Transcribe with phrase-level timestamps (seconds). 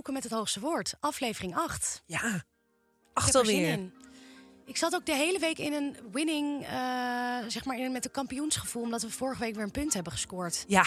[0.00, 0.94] Boeken met het hoogste woord.
[1.00, 2.02] Aflevering 8.
[2.06, 2.42] Ja, Ik
[3.12, 3.72] acht heb er zin alweer.
[3.72, 3.92] in.
[4.64, 8.10] Ik zat ook de hele week in een winning, eh, zeg maar in, met een
[8.10, 10.64] kampioensgevoel, omdat we vorige week weer een punt hebben gescoord.
[10.68, 10.84] Ja,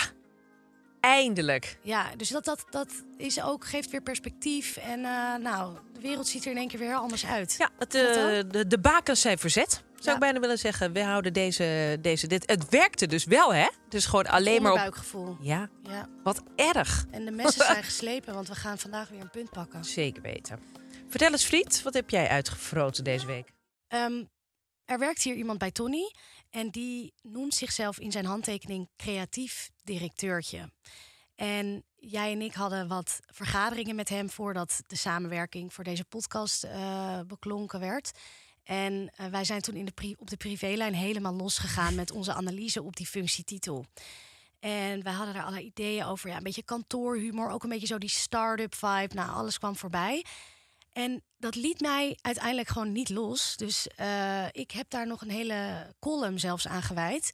[0.99, 1.77] eindelijk.
[1.81, 4.77] Ja, dus dat, dat, dat is ook, geeft weer perspectief.
[4.77, 7.55] En eh, nou, de wereld ziet er in één keer weer heel anders uit.
[7.57, 8.03] Ja, het, eh,
[8.51, 9.83] de, de bakens zijn verzet.
[10.03, 10.93] Zou ik bijna willen zeggen.
[10.93, 12.49] We houden deze, deze dit.
[12.49, 13.67] Het werkte dus wel, hè?
[13.89, 14.77] Dus gewoon alleen maar op.
[14.77, 15.37] Onderbuikgevoel.
[15.39, 16.09] Ja, Ja.
[16.23, 17.05] wat erg.
[17.11, 19.85] En de messen zijn geslepen, want we gaan vandaag weer een punt pakken.
[19.85, 20.59] Zeker weten.
[21.07, 23.51] Vertel eens, Friet, wat heb jij uitgefroten deze week?
[23.87, 24.23] Ehm,
[24.85, 26.13] er werkt hier iemand bij Tony
[26.49, 30.71] en die noemt zichzelf in zijn handtekening creatief directeurtje.
[31.35, 36.63] En jij en ik hadden wat vergaderingen met hem voordat de samenwerking voor deze podcast
[36.63, 38.11] eh, beklonken werd.
[38.63, 42.83] En eh, wij zijn toen in de op de privélijn helemaal losgegaan met onze analyse
[42.83, 43.85] op die functietitel.
[44.59, 46.29] En wij hadden daar allerlei ideeën over.
[46.29, 49.15] Ja, een beetje kantoorhumor, ook een beetje zo die start-up vibe.
[49.15, 50.25] Nou, alles kwam voorbij.
[50.93, 53.57] En dat liet mij uiteindelijk gewoon niet los.
[53.57, 57.31] Dus eh, ik heb daar nog een hele column zelfs aan gewijd.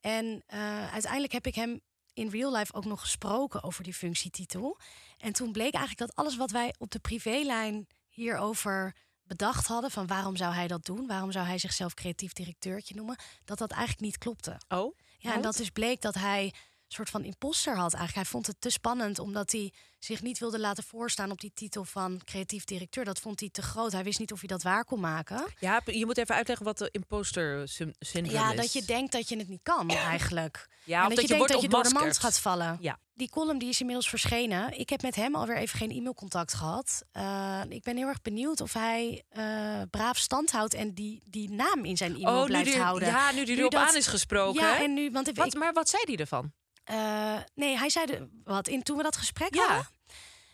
[0.00, 1.80] En eh, uiteindelijk heb ik hem
[2.12, 4.78] in real life ook nog gesproken over die functietitel.
[5.18, 8.94] En toen bleek eigenlijk dat alles wat wij op de privélijn hierover
[9.36, 9.90] bedacht hadden...
[9.90, 13.16] van waarom zou hij dat doen, waarom zou hij zichzelf creatief directeurtje noemen...
[13.44, 14.60] dat dat eigenlijk niet klopte.
[14.68, 16.52] Oh, Ja, en dat dus bleek dat hij
[16.92, 18.14] soort van imposter had eigenlijk.
[18.14, 21.84] Hij vond het te spannend omdat hij zich niet wilde laten voorstaan op die titel
[21.84, 23.04] van creatief directeur.
[23.04, 23.92] Dat vond hij te groot.
[23.92, 25.44] Hij wist niet of hij dat waar kon maken.
[25.58, 28.56] Ja, je moet even uitleggen wat de imposter syndroom Ja, is.
[28.56, 30.68] dat je denkt dat je het niet kan eigenlijk.
[30.84, 32.78] Ja, en dat, je, denkt dat je door de mand gaat vallen.
[32.80, 32.98] Ja.
[33.14, 34.78] Die column die is inmiddels verschenen.
[34.78, 37.02] Ik heb met hem alweer even geen e-mailcontact gehad.
[37.12, 41.50] Uh, ik ben heel erg benieuwd of hij uh, braaf stand houdt en die, die
[41.50, 43.08] naam in zijn e-mail oh, blijft die, houden.
[43.08, 44.62] Ja, nu die erop dat- aan is gesproken.
[44.62, 44.84] Ja, hè?
[44.84, 46.52] en nu, want ik, wat, maar wat zei hij ervan?
[46.90, 49.66] Uh, nee, hij zei de, wat in toen we dat gesprek Ja.
[49.66, 49.86] hadden.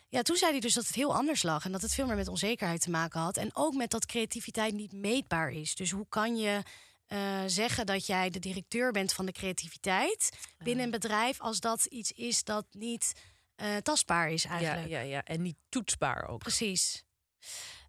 [0.09, 2.15] Ja, toen zei hij dus dat het heel anders lag en dat het veel meer
[2.15, 3.37] met onzekerheid te maken had.
[3.37, 5.75] En ook met dat creativiteit niet meetbaar is.
[5.75, 6.61] Dus hoe kan je
[7.07, 11.85] uh, zeggen dat jij de directeur bent van de creativiteit binnen een bedrijf als dat
[11.85, 13.13] iets is dat niet
[13.61, 14.87] uh, tastbaar is Ja, eigenlijk?
[14.89, 16.39] ja, ja, en niet toetsbaar ook.
[16.39, 17.03] Precies.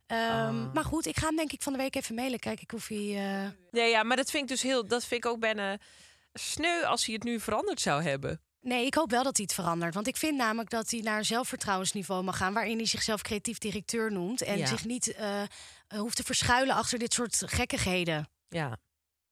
[0.06, 0.72] Um, Ah.
[0.72, 2.38] Maar goed, ik ga hem denk ik van de week even mailen.
[2.38, 2.96] Kijk ik of hij.
[3.70, 4.86] Nee, ja, maar dat vind ik dus heel.
[4.86, 5.78] Dat vind ik ook bijna
[6.32, 8.42] sneu als hij het nu veranderd zou hebben.
[8.60, 9.94] Nee, ik hoop wel dat hij het verandert.
[9.94, 12.52] Want ik vind namelijk dat hij naar een zelfvertrouwensniveau mag gaan.
[12.52, 14.42] waarin hij zichzelf creatief directeur noemt.
[14.42, 14.66] En Ja.
[14.66, 15.42] zich niet uh,
[15.96, 18.28] hoeft te verschuilen achter dit soort gekkigheden.
[18.48, 18.76] Ja.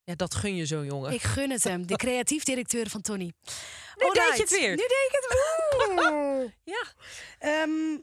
[0.04, 1.12] Ja, dat gun je zo'n jongen.
[1.12, 1.86] Ik gun het hem.
[1.86, 3.24] De creatief directeur van Tony.
[3.94, 4.70] Nu deed je het weer.
[4.70, 6.56] Nu deed ik het weer.
[6.74, 6.82] Ja.
[7.38, 7.98] Ehm,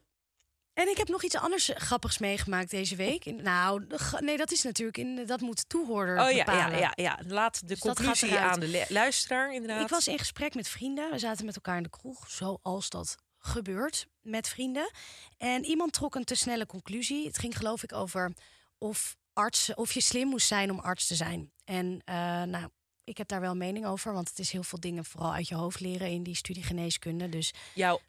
[0.76, 3.26] en ik heb nog iets anders grappigs meegemaakt deze week.
[3.26, 3.88] In- Nou,
[4.20, 6.80] nee, dat is natuurlijk in dat moet de toehoorder Oh ja, ja, bepalen.
[6.80, 7.20] ja, ja.
[7.28, 9.82] Laat de Dus conclusie aan de lu- luisteraar, inderdaad.
[9.82, 11.12] Ik was in gesprek met vrienden.
[11.12, 14.92] We zaten met elkaar in de kroeg, zoals dat gebeurt met vrienden.
[15.38, 17.26] En iemand trok een te snelle conclusie.
[17.28, 18.34] Het ging geloof ik over
[18.78, 21.52] of, arts, of je slim moest zijn om arts te zijn.
[21.66, 22.70] En eh, nou,
[23.04, 25.56] ik heb daar wel mening over, want het is heel veel dingen vooral uit je
[25.56, 27.30] hoofd leren in die studie geneeskunde.
[27.30, 28.00] Dus, Jouw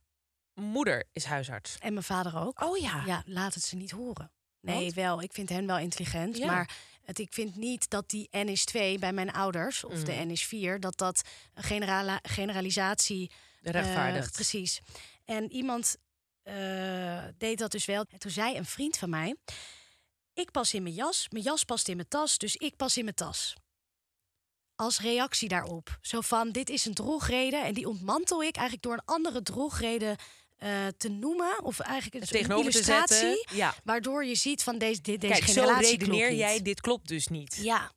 [0.60, 1.76] moeder is huisarts.
[1.78, 2.62] en mijn vader ook.
[2.62, 3.02] Oh ja.
[3.06, 4.30] Ja, laat het ze niet horen.
[4.60, 4.94] Nee, Want?
[4.94, 5.22] wel.
[5.22, 6.36] Ik vind hen wel intelligent.
[6.36, 6.46] Ja.
[6.46, 6.70] Maar
[7.04, 10.26] het, ik vind niet dat die N is 2 bij mijn ouders, of de Mm.
[10.26, 11.22] N is 4, dat dat
[11.54, 13.30] een generala- generalisatie
[13.62, 14.26] Rechtvaardigt.
[14.28, 14.80] eh, precies.
[15.24, 15.96] En iemand
[16.42, 18.04] eh, deed dat dus wel.
[18.10, 19.36] En toen zei een vriend van mij.
[20.32, 23.04] ik pas in mijn jas, mijn jas past in mijn tas, dus ik pas in
[23.04, 23.54] mijn tas.
[24.74, 25.98] Als reactie daarop.
[26.00, 30.16] Zo van, dit is een drogreden en die ontmantel ik eigenlijk door een andere drogreden
[30.56, 31.64] eh, te noemen.
[31.64, 33.16] Of eigenlijk een, tegenover te illustratie.
[33.16, 33.74] zetten, ja.
[33.84, 36.38] Waardoor je ziet van deze, dit, deze Kijk, zo generatie redeneer klopt niet.
[36.38, 37.58] jij, dit klopt dus niet.
[37.62, 37.92] Ja.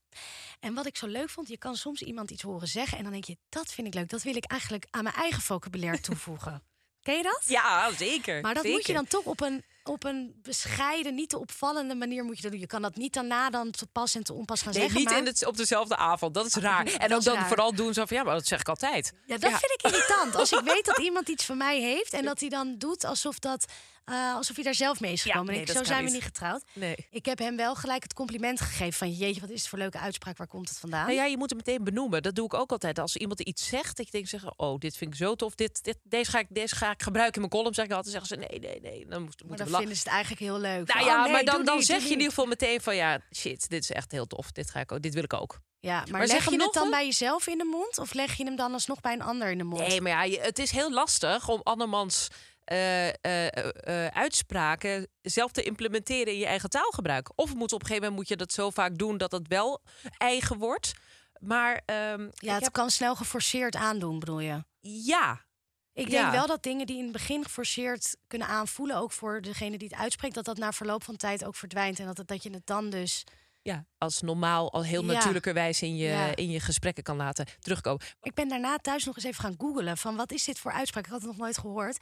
[0.59, 3.11] En wat ik zo leuk vond, je kan soms iemand iets horen zeggen en dan
[3.11, 4.09] denk je, dat vind ik leuk.
[4.09, 6.63] Dat wil ik eigenlijk aan mijn eigen vocabulaire toevoegen.
[7.01, 7.44] Ken je dat?
[7.47, 8.41] Ja, zeker.
[8.41, 12.24] Maar dat moet je dan toch op een, op een bescheiden, niet te opvallende manier
[12.24, 12.59] moet je dat doen.
[12.59, 15.00] Je kan dat niet daarna dan te pas en te onpas gaan Nee, zeggen.
[15.00, 15.18] niet maar...
[15.18, 16.33] in het, op dezelfde avond.
[16.33, 16.86] Dat is raar.
[16.86, 17.47] dat En ook dan raar.
[17.47, 19.13] vooral doen zo van, ja, maar dat zeg ik altijd.
[19.25, 20.36] Ja, dat vind ik irritant.
[20.36, 23.39] Als ik weet dat iemand iets van mij heeft en dat hij dan doet alsof,
[23.39, 23.65] dat,
[24.09, 25.53] eh, alsof hij daar zelf mee is Ja, gekomen.
[25.53, 26.23] nee, ik, zo zijn we niet.
[26.23, 26.63] getrouwd.
[26.73, 27.07] Nee.
[27.09, 30.00] Ik heb hem wel gelijk het compliment gegeven van jeetje, wat is het voor leuke
[30.00, 31.06] uitspraak, waar komt het vandaan?
[31.06, 32.21] Nou ja, je moet het meteen benoemen.
[32.21, 33.00] Dat doe ik ook altijd.
[33.00, 35.56] Als iemand iets zegt, dat je denkt, zeggen, oh, dit vind ik zo tof.
[35.56, 37.73] Dit, dit, deze, ga ik, deze ga ik gebruiken in mijn column.
[37.73, 39.06] Zeg ik altijd, zeggen ze, nee, nee, nee.
[39.07, 40.88] Dan moest, maar dan vinden ze het eigenlijk heel leuk.
[40.88, 42.81] Nou Van, ja, oh, nee, maar dan, dan niet, zeg je in ieder geval meteen
[42.81, 44.51] van, ja, shit, dit is echt heel tof.
[44.51, 45.59] Dit, ga ik ook, dit wil ik ook.
[45.81, 48.44] Ja, maar, leg hem je het dan bij jezelf in de mond of leg je
[48.44, 49.88] hem dan alsnog bij een ander in de mond?
[49.88, 52.27] Nee, maar ja, het is heel lastig om andermans
[52.69, 53.48] eh, eh,
[54.06, 57.30] eh, uitspraken zelf te implementeren in je eigen taalgebruik.
[57.36, 59.81] Of moet op een gegeven moment moet je dat zo vaak doen dat het wel
[60.18, 60.94] eigen wordt.
[61.39, 64.63] Maar ehm, ja, het heb- kan snel geforceerd aandoen, bedoel je?
[64.80, 65.48] ja,
[65.94, 66.21] Ik Ja.
[66.21, 69.88] denk wel dat dingen die in het begin geforceerd kunnen aanvoelen, ook voor degene die
[69.88, 72.00] het uitspreekt, dat dat na verloop van tijd ook verdwijnt.
[72.00, 73.24] En dat, het, dat je het dan dus.
[73.69, 75.13] Ja, als normaal al heel Ja.
[75.13, 76.36] natuurlijkerwijs in je, Ja.
[76.36, 78.06] in je gesprekken kan laten terugkomen.
[78.21, 81.06] Ik ben daarna thuis nog eens even gaan googlen van wat is dit voor uitspraak?
[81.06, 81.98] Ik had het nog nooit gehoord.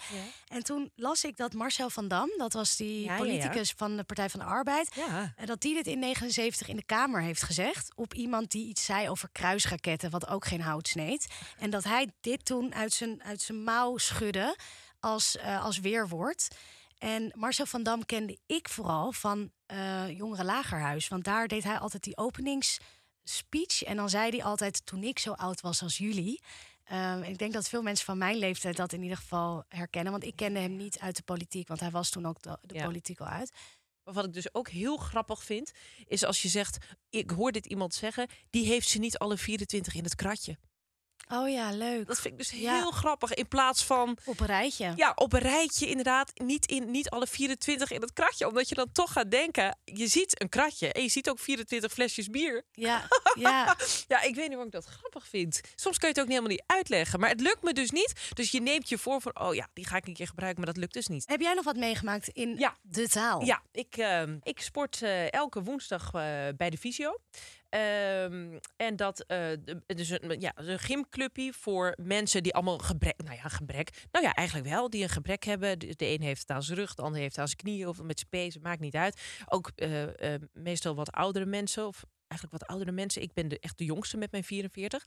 [0.47, 4.29] En toen las ik dat Marcel van Dam, dat was die politicus van de Partij
[4.29, 4.95] van de Arbeid,
[5.35, 8.85] en dat die dit in 79 in de Kamer heeft gezegd op iemand die iets
[8.85, 11.27] zei over kruisraketten, wat ook geen hout sneed.
[11.59, 14.57] En dat hij dit toen uit zijn, uit zijn mouw schudde
[14.99, 16.47] als, eh, als weerwoord.
[16.97, 21.07] En Marcel van Dam kende ik vooral van eh Jongere Lagerhuis.
[21.07, 23.83] Want daar deed hij altijd die openingsspeech.
[23.83, 26.41] En dan zei hij altijd, toen ik zo oud was als jullie...
[26.83, 30.11] Ehm, ik denk dat veel mensen van mijn leeftijd dat in ieder geval herkennen.
[30.11, 31.67] Want ik kende hem niet uit de politiek.
[31.67, 32.83] Want hij was toen ook de, de Ja.
[32.85, 33.51] politiek al uit.
[34.03, 35.71] Maar wat ik dus ook heel grappig vind,
[36.05, 36.77] is als je zegt:
[37.09, 40.57] Ik hoor dit iemand zeggen, die heeft ze niet alle 24 in het kratje.
[41.29, 42.07] Oh ja, leuk.
[42.07, 42.73] Dat vind ik dus Ja.
[42.75, 43.33] heel grappig.
[43.33, 44.93] In plaats van Op een rijtje.
[44.95, 48.47] ja, op een rijtje inderdaad, niet, in, niet alle 24 in het kratje.
[48.47, 51.91] Omdat je dan toch gaat denken: je ziet een kratje en je ziet ook 24
[51.91, 52.65] flesjes bier.
[52.71, 53.07] Ja,
[53.39, 53.75] ja.
[54.07, 55.61] Ja, ik weet niet waarom ik dat grappig vind.
[55.75, 57.19] Soms kun je het ook helemaal niet uitleggen.
[57.19, 58.13] Maar het lukt me dus niet.
[58.33, 60.73] Dus je neemt je voor van: oh ja, die ga ik een keer gebruiken, maar
[60.73, 61.23] dat lukt dus niet.
[61.27, 62.77] Heb jij nog wat meegemaakt in Ja.
[62.81, 63.41] de taal?
[63.45, 66.21] Ja, ik, ehm, ik sport eh, elke woensdag eh,
[66.57, 67.17] bij de Visio.
[67.69, 73.35] Ehm, en dat het is een, ja, een gymclubje voor mensen die allemaal gebrek, nou
[73.35, 75.79] ja, gebrek, nou ja, eigenlijk wel, die een gebrek hebben.
[75.79, 78.01] De, een heeft het aan zijn rug, de ander heeft het aan zijn knieën of
[78.01, 79.21] met zijn pezen, maakt niet uit.
[79.45, 83.21] Ook eh, eh, meestal wat oudere mensen of eigenlijk wat oudere mensen.
[83.21, 85.05] Ik ben de, echt de jongste met mijn 44.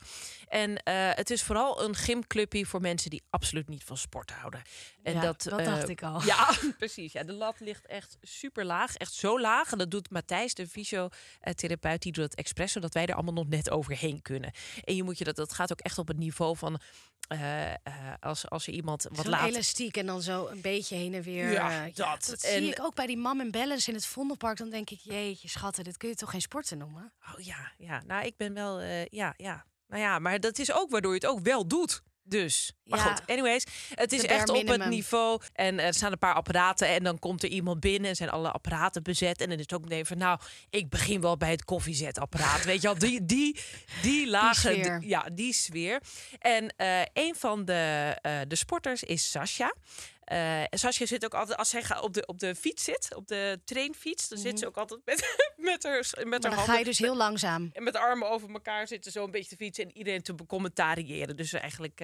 [0.48, 4.62] En eh, het is vooral een gymclubje voor mensen die absoluut niet van sport houden.
[5.02, 6.22] En Ja, dat, dat eh, dacht ik al.
[6.30, 7.12] Ja, precies.
[7.12, 8.94] Ja, de lat ligt echt super laag.
[8.96, 9.72] Echt zo laag.
[9.72, 13.48] En dat doet Matthijs, de fysiotherapeut, die doet het expres, zodat wij er allemaal nog
[13.48, 14.52] net overheen kunnen.
[14.84, 16.80] En je moet je dat, dat gaat ook echt op het niveau van
[17.30, 17.76] eh, eh,
[18.20, 19.48] als, als je iemand wat laat.
[19.48, 21.50] elastiek en dan zo een beetje heen en weer.
[21.52, 22.24] Ja, eh, dat.
[22.26, 24.58] dat En- zie ik ook bij die mam en balance in het Vondelpark.
[24.58, 27.12] Dan denk ik, jeetje schatten, dit kun je toch geen sporten noemen?
[27.34, 28.02] Oh ja, ja.
[28.06, 29.64] Nou, ik ben wel, ja, ja.
[29.88, 32.02] Nou ja, maar dat is ook waardoor je het ook wel doet.
[32.30, 32.72] Dus.
[32.84, 33.04] Maar Ja.
[33.04, 33.64] goed, anyways.
[33.94, 35.40] Het is echt op het niveau.
[35.52, 36.88] En er staan een paar apparaten.
[36.88, 38.10] En dan komt er iemand binnen.
[38.10, 39.40] En zijn alle apparaten bezet.
[39.40, 40.18] En dan is het ook meteen van.
[40.18, 40.38] Nou,
[40.70, 42.64] ik begin wel bij het koffiezetapparaat.
[42.70, 43.56] Weet je al, die, die,
[44.02, 44.72] die lage.
[44.98, 46.00] die- ja, die sfeer.
[46.38, 49.74] En eh, een van de, eh, de sporters is Sascha.
[50.30, 53.60] Eh Sascha zit ook altijd, als zij op de, op de fiets zit, op de
[53.64, 55.36] trainfiets, dan zit ze ook altijd met,
[55.70, 56.72] met haar, met Maar haar dan handen.
[56.72, 57.70] ga je dus heel langzaam.
[57.72, 60.34] En met de armen over elkaar zitten, zo een beetje te fietsen en iedereen te
[60.34, 61.36] becommentariëren.
[61.36, 62.00] Dus eigenlijk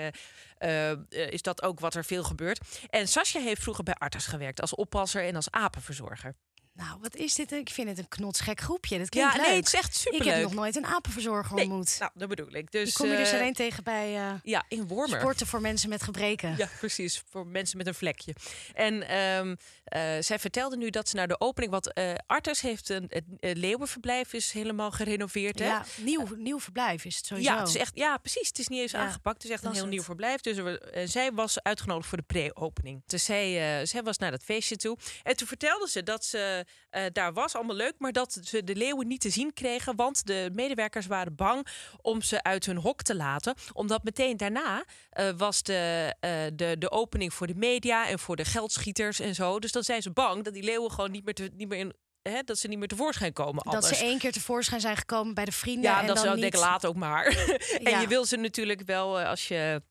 [0.59, 2.61] eh, eh, is dat ook wat er veel gebeurt.
[2.91, 6.35] En Sascha heeft vroeger bij Artas gewerkt als oppasser en als apenverzorger.
[6.77, 7.53] Nou, wat is dit?
[7.53, 8.99] Ik vind het een knotsgek groepje.
[8.99, 9.47] Dat klinkt Ja, leuk.
[9.47, 10.35] nee, het is echt ik superleuk.
[10.35, 11.97] heb nog nooit een apenverzorger Nee, ontmoet.
[11.99, 12.71] Nou, dat bedoel ik.
[12.73, 15.19] Dus, Die kom je dus eh, alleen tegen bij eh, Ja, in Wormer.
[15.21, 16.55] sporten voor mensen met gebreken.
[16.57, 17.23] Ja, precies.
[17.31, 18.35] Voor mensen met een vlekje.
[18.75, 21.73] En eh, zij vertelde nu dat ze naar de opening...
[21.73, 21.93] Want
[22.27, 23.07] Artes heeft een...
[23.09, 23.25] Het,
[23.59, 25.67] leeuwenverblijf is helemaal gerenoveerd, hè?
[25.67, 27.51] Ja, nieuw, nieuw verblijf is het sowieso.
[27.53, 28.49] Ja, het is echt, ja, precies.
[28.49, 29.37] Het is niet eens Ja, aangepakt.
[29.43, 29.91] Het is echt een heel het.
[29.91, 30.41] nieuw verblijf.
[30.41, 33.03] Dus er, zij was uitgenodigd voor de pre-opening.
[33.07, 34.99] Dus zij, zij was naar dat feestje toe.
[35.23, 37.95] En toen vertelde ze dat ze eh, daar was, allemaal leuk...
[37.99, 39.97] maar dat ze de leeuwen niet te zien kregen...
[39.97, 41.67] want de medewerkers waren bang
[42.03, 43.55] om ze uit hun hok te laten.
[43.73, 48.09] Omdat meteen daarna eh, was de, eh, de, de opening voor de media...
[48.09, 49.59] en voor de geldschieters en zo.
[49.59, 51.93] Dus dan zijn ze bang dat die leeuwen gewoon niet meer, te, niet meer in
[52.23, 53.65] hè, dat ze niet meer tevoorschijn komen.
[53.65, 53.99] Dat anders.
[53.99, 55.91] ze één keer tevoorschijn zijn gekomen bij de vrienden.
[55.91, 56.53] Ja, en dat dan zou ik niet...
[56.53, 57.27] denken, laat ook maar.
[57.83, 58.01] en Ja.
[58.01, 59.83] je wil ze natuurlijk wel, als je,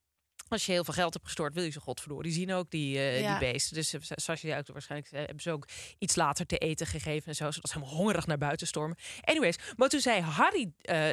[0.47, 3.37] als je heel veel geld hebt gestort, wil je ze godverdorie zien ook, die, Ja.
[3.39, 3.75] die beesten.
[3.75, 5.67] Dus eh, zoals je uit waarschijnlijk eh, hebben ze ook
[5.99, 8.97] iets later te eten gegeven en zo, zodat ze helemaal hongerig naar buiten stormen.
[9.21, 10.71] Anyways, maar toen zei Harry,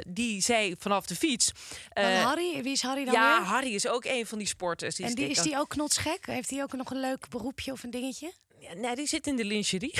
[0.08, 1.52] die zei vanaf de fiets...
[1.88, 3.46] Eh, Harry, wie is Harry dan ja, weer?
[3.46, 4.98] Harry is ook een van die sporters.
[4.98, 6.26] en die, is die ook knotsgek?
[6.26, 8.32] Heeft hij ook nog een leuk beroepje of een dingetje?
[8.62, 9.94] Ja, nee, die zit in de lingerie.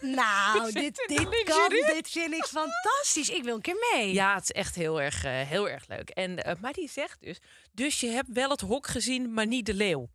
[0.00, 3.30] Nou, dit, dit kan, dit vind ik fantastisch.
[3.30, 4.12] Ik wil een keer mee.
[4.12, 6.10] Ja, het is echt heel erg, eh, heel erg leuk.
[6.10, 7.38] En, eh, maar die zegt dus,
[7.72, 10.08] dus je hebt wel het hok gezien, maar niet de leeuw.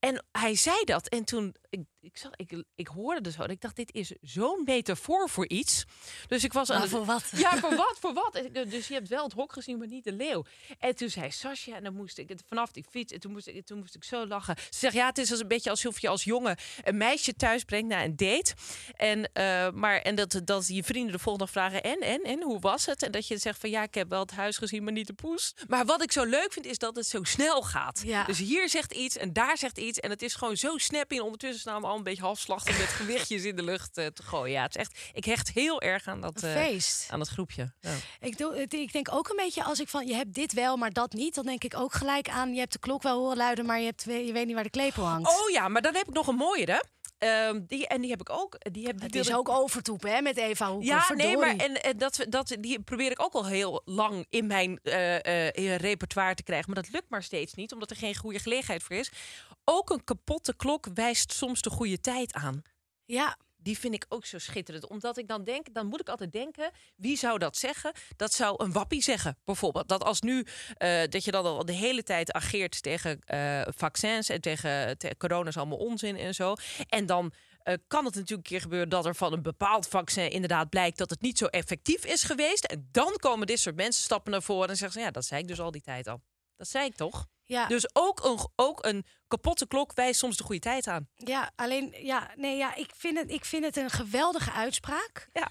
[0.00, 3.60] En hij zei dat en toen, ik, ik, ik, ik hoorde dus zo en ik
[3.60, 5.84] dacht, dit is zo'n metafoor voor iets.
[6.26, 7.30] Dus ik was aan Maar voor wat?
[7.36, 8.36] Ja, voor wat, voor wat?
[8.36, 10.44] Ik, Dus je hebt wel het hok gezien, maar niet de leeuw.
[10.78, 13.66] En toen zei Sascha, en dan moest ik vanaf die fiets, en toen moest ik,
[13.66, 14.56] toen moest ik zo lachen.
[14.58, 17.64] Ze zegt, ja, het is als een beetje alsof je als jongen een meisje thuis
[17.64, 18.54] brengt naar een date.
[18.96, 22.60] En, eh, maar, en dat, dat je vrienden de volgende vragen, en, en, en, hoe
[22.60, 23.02] was het?
[23.02, 25.12] En dat je zegt van, ja, ik heb wel het huis gezien, maar niet de
[25.12, 25.54] poes.
[25.68, 28.02] Maar wat ik zo leuk vind, is dat het zo snel gaat.
[28.04, 28.24] Ja.
[28.24, 30.00] Dus hier zegt iets en daar zegt iets.
[30.00, 31.14] En het is gewoon zo snappy.
[31.16, 34.52] En ondertussen staan we een beetje halfslachtig met gewichtjes in de lucht eh, te gooien.
[34.52, 37.06] Ja, het is echt, ik hecht heel erg aan dat, eh, feest.
[37.10, 37.72] aan dat groepje.
[37.80, 37.94] Ja.
[38.20, 40.92] Ik, doe, ik denk ook een beetje als ik van je hebt dit wel, maar
[40.92, 41.34] dat niet.
[41.34, 43.84] Dan denk ik ook gelijk aan je hebt de klok wel horen luiden, maar je,
[43.84, 45.28] hebt, je weet niet waar de klepel hangt.
[45.28, 46.84] Oh ja, maar dan heb ik nog een mooiere.
[47.18, 48.56] Ehm, die, en die heb ik ook.
[48.72, 50.86] Die heb, die het is ook overtoepen hè, met Eva Hoeken.
[50.88, 54.26] Ja, nee, maar en, en dat, we- dat, die probeer ik ook al heel lang
[54.30, 56.72] in mijn eh, eh, repertoire te krijgen.
[56.72, 59.10] Maar dat lukt maar steeds niet, omdat er geen goede gelegenheid voor is.
[59.64, 62.62] Ook een kapotte klok wijst soms de goede tijd aan.
[63.04, 64.88] Ja, Die vind ik ook zo schitterend.
[64.88, 67.92] Omdat ik dan denk, dan moet ik altijd denken, wie zou dat zeggen?
[68.16, 69.88] Dat zou een wappie zeggen, bijvoorbeeld.
[69.88, 70.46] Dat als nu,
[70.76, 75.14] eh, dat je dan al de hele tijd ageert tegen eh, vaccins en tegen, te-
[75.18, 76.54] corona is allemaal onzin en zo.
[76.88, 77.32] En dan
[77.62, 80.98] eh, kan het natuurlijk een keer gebeuren dat er van een bepaald vaccin inderdaad blijkt
[80.98, 82.64] dat het niet zo effectief is geweest.
[82.64, 85.40] En dan komen dit soort mensen stappen naar voren en zeggen ze, ja, dat zei
[85.40, 86.20] ik dus al die tijd al.
[86.56, 87.26] Dat zei ik toch?
[87.46, 91.08] Ja, Dus ook een, ook een kapotte klok wijst soms de goede tijd aan.
[91.14, 95.28] ja, alleen, ja, nee, ja, ik vind, het, ik vind het een geweldige uitspraak.
[95.32, 95.48] Ja.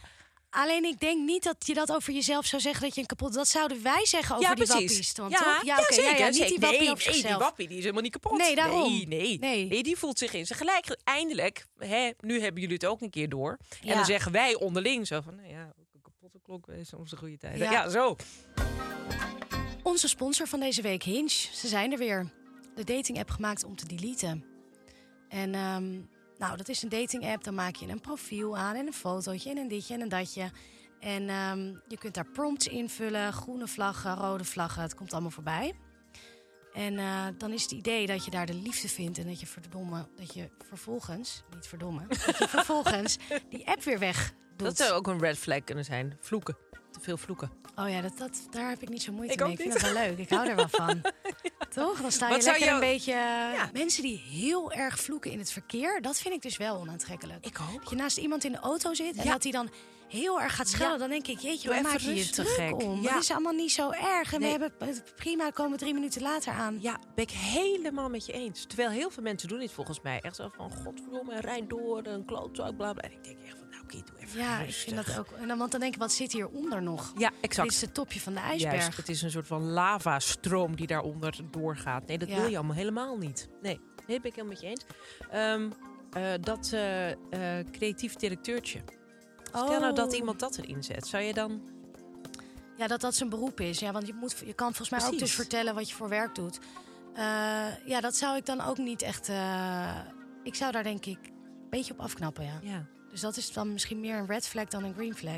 [0.50, 3.34] Alleen ik denk niet dat je dat over jezelf zou zeggen dat je een kapot.
[3.34, 5.14] Dat zouden wij zeggen over ja, die precies.
[5.16, 5.40] wappies.
[5.40, 5.64] Ja, toch?
[5.64, 6.18] ja, zeker.
[6.18, 8.38] ja, niet die wappie nee, op nee, die wappie die is helemaal niet kapot.
[8.38, 8.92] Nee, daarom.
[8.92, 9.40] Nee, nee.
[9.40, 9.66] Nee.
[9.68, 10.98] Nee, die voelt zich in zijn gelijk.
[11.04, 13.58] Eindelijk, hè, nu hebben jullie het ook een keer door.
[13.82, 17.10] En dan zeggen wij onderling zo van, nou ja, ook een kapotte klok is soms
[17.10, 17.58] de goede tijd.
[17.58, 17.90] Ja.
[17.90, 18.16] zo.
[19.96, 22.32] Onze sponsor van deze week, Hinge, ze zijn er weer.
[22.76, 24.46] De dating app gemaakt om te deleten.
[25.30, 25.92] En ehm,
[26.38, 27.44] nou, dat is een dating app.
[27.44, 30.52] Dan maak je een profiel aan en een fotootje en een ditje en een datje.
[31.00, 34.82] En ehm, je kunt daar prompts invullen, groene vlaggen, rode vlaggen.
[34.82, 35.74] Het komt allemaal voorbij.
[36.74, 39.48] En eh, dan is het idee dat je daar de liefde vindt en dat je
[39.48, 43.18] verdomme, dat je vervolgens, niet verdomme, dat je vervolgens
[43.50, 44.68] die app weer weg doet.
[44.68, 46.18] Dat zou ook een red flag kunnen zijn.
[46.20, 46.58] Vloeken.
[46.96, 47.52] Te veel vloeken.
[47.76, 49.48] Oh ja, dat, dat, daar heb ik niet zo moeite Ik mee.
[49.48, 49.84] ook Ik vind niet.
[49.84, 50.18] dat wel leuk.
[50.18, 51.02] Ik hou er wel van.
[51.74, 52.02] Toch?
[52.02, 53.16] Dan sta je Wat lekker jou- een beetje...
[53.74, 57.46] Mensen die heel erg vloeken in het verkeer, dat vind ik dus wel onaantrekkelijk.
[57.46, 57.80] Ik ook.
[57.82, 59.32] Dat je naast iemand in de auto zit en Ja.
[59.32, 59.70] dat hij dan
[60.08, 60.92] heel erg gaat schelden.
[60.94, 60.98] Ja.
[60.98, 62.84] Dan denk ik, jeetje, waar maak je je druk gek.
[62.84, 63.02] om?
[63.02, 63.14] Ja.
[63.14, 64.34] Het is allemaal niet zo erg.
[64.34, 64.54] En Nee.
[64.58, 66.78] we hebben het prima, komen drie minuten later aan.
[66.82, 68.66] Ja, ben ik helemaal met je eens.
[68.68, 70.20] Terwijl heel veel mensen doen dit volgens mij.
[70.22, 73.02] Echt zo van, godverdomme, rijd door, een klootzak, bla bla.
[73.04, 73.38] En ik denk
[73.86, 75.32] oké, doe even Ja, ik vind dat ook.
[75.32, 77.14] En dan, want dan denk ik, wat zit hieronder nog?
[77.18, 77.72] Ja, Dit exact.
[77.72, 78.74] is het topje van de ijsberg.
[78.82, 82.08] Juist, het is een soort van lavastroom die daaronder doorgaat.
[82.08, 82.36] Nee, dat Ja.
[82.36, 83.48] wil je allemaal helemaal niet.
[83.62, 84.86] Nee, nee, ben ik helemaal met je eens.
[85.32, 85.70] Ehm,
[86.12, 88.82] eh, dat eh, eh, creatief directeurtje.
[89.44, 90.18] Stel nou dat Oh.
[90.18, 91.08] iemand dat erin zet.
[91.08, 91.62] Zou je dan...
[92.78, 93.80] Ja, dat dat zijn beroep is.
[93.80, 96.36] Ja, want je, moet, je kan volgens mij ook dus vertellen wat je voor werk
[96.36, 96.60] doet.
[97.86, 99.30] Ja, dat zou ik dan ook niet echt...
[100.44, 102.60] ik zou daar denk ik een beetje op afknappen, ja.
[102.62, 102.86] Ja.
[103.16, 105.38] Dus dat is dan misschien meer een red flag dan een green flag.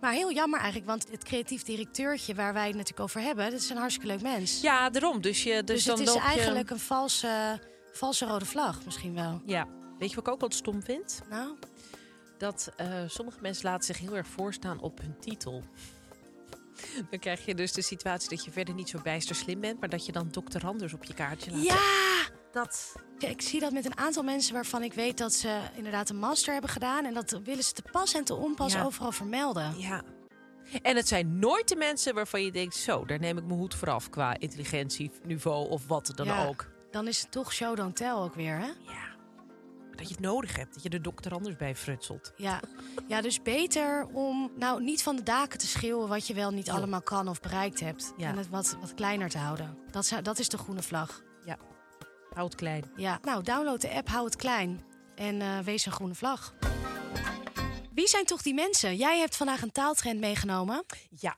[0.00, 2.34] Maar heel jammer eigenlijk, want het creatief directeurtje...
[2.34, 4.60] waar wij het natuurlijk over hebben, dat is een hartstikke leuk mens.
[4.60, 5.20] ja, daarom.
[5.20, 7.60] Dus, je, dus, dus dan het is je- eigenlijk een valse,
[7.92, 9.42] valse rode vlag misschien wel.
[9.46, 9.66] Ja.
[9.98, 11.20] Weet je wat ik ook wat stom vind?
[11.30, 11.56] Nou,
[12.38, 15.62] Dat eh, sommige mensen laten zich heel erg voorstaan op hun titel.
[17.10, 19.80] Dan krijg je dus de situatie dat je verder niet zo bijster slim bent...
[19.80, 21.64] maar dat je dan doctorandus op je kaartje laat.
[21.64, 21.82] ja!
[22.54, 22.94] Dat...
[23.18, 26.52] Ik zie dat met een aantal mensen waarvan ik weet dat ze inderdaad een master
[26.52, 27.04] hebben gedaan.
[27.04, 28.82] En dat willen ze te pas en te onpas Ja.
[28.82, 29.78] overal vermelden.
[29.78, 30.02] Ja.
[30.82, 32.74] En het zijn nooit de mensen waarvan je denkt...
[32.74, 36.46] zo, daar neem ik mijn hoed voor af qua intelligentieniveau of wat dan Ja.
[36.46, 36.70] ook.
[36.90, 38.66] Dan is het toch show don't tell ook weer, hè?
[38.66, 39.12] Ja.
[39.96, 42.32] Dat je het nodig hebt, dat je er dokter anders bij frutselt.
[42.36, 42.60] Ja.
[43.06, 46.70] ja, dus beter om nou niet van de daken te schreeuwen wat je wel niet
[46.70, 48.12] allemaal kan of bereikt hebt.
[48.16, 48.28] Ja.
[48.28, 49.78] En het wat, wat kleiner te houden.
[49.90, 51.22] Dat, zou, dat is de groene vlag.
[52.34, 52.84] Houd het klein.
[52.96, 54.84] Ja, nou, download de app, hou het klein.
[55.14, 56.54] En eh, wees een groene vlag.
[57.94, 58.96] Wie zijn toch die mensen?
[58.96, 60.84] Jij hebt vandaag een taaltrend meegenomen.
[61.10, 61.36] Ja.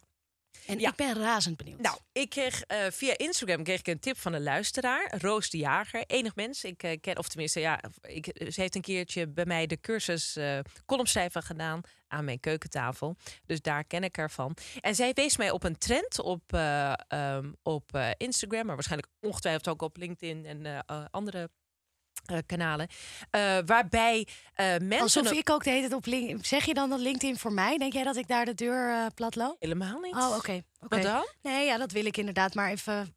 [0.66, 0.88] En Ja.
[0.88, 1.80] ik ben razend benieuwd.
[1.80, 5.58] Nou, ik kreeg eh, via Instagram kreeg ik een tip van een luisteraar, Roos de
[5.58, 6.04] Jager.
[6.06, 6.64] Enig mens.
[6.64, 10.38] Ik eh, ken, of tenminste, ja, ik, ze heeft een keertje bij mij de cursus
[10.86, 13.16] columnschrijven gedaan aan mijn keukentafel.
[13.46, 14.56] Dus daar ken ik haar van.
[14.80, 19.68] En zij wees mij op een trend op, eh, ehm, op Instagram, maar waarschijnlijk ongetwijfeld
[19.68, 21.50] ook op LinkedIn en andere
[22.24, 22.88] eh, kanalen.
[23.30, 25.00] eh, waarbij eh, mensen.
[25.00, 26.44] Alsof ik ook de hele tijd op LinkedIn...
[26.44, 27.78] Zeg je dan dat LinkedIn voor mij?
[27.78, 29.56] Denk jij dat ik daar de deur plat loop?
[29.58, 30.14] Helemaal niet.
[30.14, 30.36] Oh, oké.
[30.36, 30.62] oké.
[30.78, 31.26] Wat dan?
[31.42, 32.54] Nee, ja, dat wil ik inderdaad.
[32.54, 33.16] Maar even...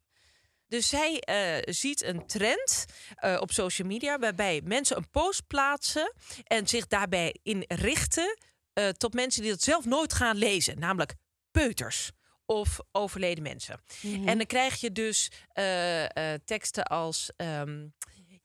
[0.66, 1.22] Dus zij
[1.64, 2.84] ziet een trend
[3.40, 6.12] op social media waarbij mensen een post plaatsen
[6.44, 8.36] en zich daarbij in richten
[8.72, 11.14] eh, tot mensen die dat zelf nooit gaan lezen, namelijk
[11.50, 12.10] peuters
[12.46, 13.80] of overleden mensen.
[14.02, 14.28] Mhm.
[14.28, 15.30] En dan krijg je dus
[16.44, 17.86] teksten als ehm,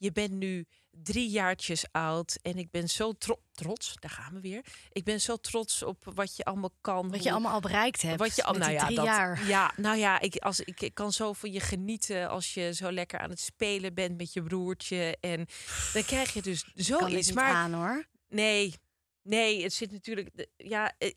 [0.06, 4.40] je bent nu drie jaartjes oud en ik ben zo tro- trots, daar gaan we
[4.42, 4.66] weer.
[4.92, 7.10] Ik ben zo trots op wat je allemaal kan.
[7.10, 8.20] Wat je hoe- allemaal al bereikt hebt.
[8.20, 9.48] wat je al, nou ja, drie dat, jaar.
[9.48, 12.92] Ja, nou ja, ik, als, ik, ik kan zo van je genieten als je zo
[12.92, 15.18] lekker aan het spelen bent met je broertje.
[15.20, 15.46] En
[15.94, 17.32] dan krijg je dus zoiets.
[17.32, 18.06] Maar aan, hoor.
[18.28, 18.74] nee,
[19.22, 20.48] nee, het zit natuurlijk.
[20.58, 21.12] Ja, eh,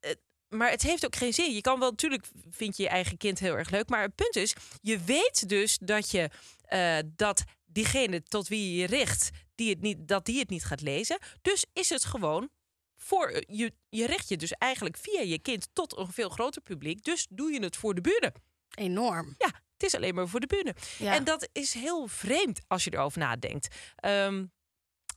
[0.00, 0.10] eh,
[0.48, 1.54] maar het heeft ook geen zin.
[1.54, 3.88] Je kan wel, natuurlijk vind je je eigen kind heel erg leuk.
[3.88, 6.30] Maar het punt is, je weet dus dat je
[6.62, 7.44] eh, dat
[7.78, 11.18] diegene tot wie je je richt, die het niet, dat die het niet gaat lezen.
[11.42, 12.50] Dus is het gewoon
[12.96, 16.62] voor eh, je, je richt je dus eigenlijk via je kind tot een veel groter
[16.62, 17.04] publiek.
[17.04, 18.32] Dus doe je het voor de buren.
[18.74, 19.34] Enorm.
[19.38, 20.74] Ja, het is alleen maar voor de buren.
[20.98, 21.14] Ja.
[21.14, 23.74] En dat is heel vreemd als je erover nadenkt.
[23.96, 24.46] Ehm,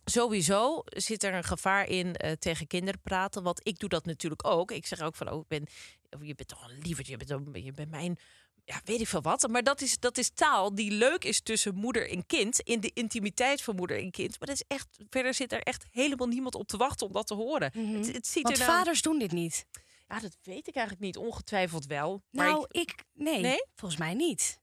[0.06, 3.44] sowieso zit er een gevaar in eh, tegen kinderen praten.
[3.44, 4.72] Want ik doe dat natuurlijk ook.
[4.72, 5.68] Ik zeg ook van, oh, ik ben,
[6.10, 7.18] oh, je bent toch een lievertje.
[7.18, 8.20] Je bent, je bent mijn,
[8.66, 9.48] ja, weet ik veel wat.
[9.50, 12.60] Maar dat is, dat is taal die leuk is tussen moeder en kind.
[12.60, 14.40] In de intimiteit van moeder en kind.
[14.40, 17.28] Maar dat is echt, verder zit er echt helemaal niemand op te wachten om dat
[17.28, 17.72] te horen.
[17.98, 19.66] het, het ziet Want er nou- vaders doen dit niet.
[20.08, 21.18] Ja, dat weet ik eigenlijk niet.
[21.18, 22.22] Ongetwijfeld wel.
[22.32, 23.04] Maar Nou, ik- ik...
[23.14, 23.66] Nee, Nee?
[23.76, 24.60] volgens mij niet.